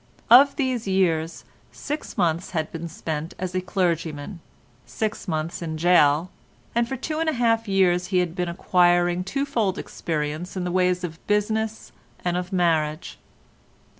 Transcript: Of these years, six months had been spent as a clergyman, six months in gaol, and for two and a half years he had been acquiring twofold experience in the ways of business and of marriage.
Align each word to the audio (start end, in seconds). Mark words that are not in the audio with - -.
Of 0.31 0.55
these 0.55 0.87
years, 0.87 1.45
six 1.71 2.17
months 2.17 2.49
had 2.57 2.71
been 2.71 2.87
spent 2.87 3.35
as 3.37 3.53
a 3.53 3.61
clergyman, 3.61 4.39
six 4.83 5.27
months 5.27 5.61
in 5.61 5.75
gaol, 5.75 6.31
and 6.73 6.89
for 6.89 6.97
two 6.97 7.19
and 7.19 7.29
a 7.29 7.33
half 7.33 7.67
years 7.67 8.07
he 8.07 8.17
had 8.17 8.33
been 8.33 8.49
acquiring 8.49 9.23
twofold 9.23 9.77
experience 9.77 10.57
in 10.57 10.63
the 10.63 10.71
ways 10.71 11.03
of 11.03 11.23
business 11.27 11.91
and 12.25 12.35
of 12.35 12.51
marriage. 12.51 13.19